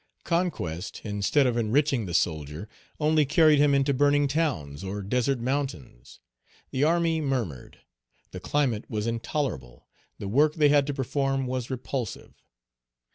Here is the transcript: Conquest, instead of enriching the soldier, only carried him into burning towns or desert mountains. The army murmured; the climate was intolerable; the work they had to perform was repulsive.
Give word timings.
Conquest, 0.23 1.01
instead 1.03 1.45
of 1.45 1.55
enriching 1.55 2.07
the 2.07 2.15
soldier, 2.15 2.67
only 2.99 3.23
carried 3.23 3.59
him 3.59 3.75
into 3.75 3.93
burning 3.93 4.27
towns 4.27 4.83
or 4.83 5.03
desert 5.03 5.37
mountains. 5.39 6.19
The 6.71 6.83
army 6.83 7.21
murmured; 7.21 7.77
the 8.31 8.39
climate 8.39 8.89
was 8.89 9.05
intolerable; 9.05 9.87
the 10.17 10.27
work 10.27 10.55
they 10.55 10.69
had 10.69 10.87
to 10.87 10.93
perform 10.95 11.45
was 11.45 11.69
repulsive. 11.69 12.33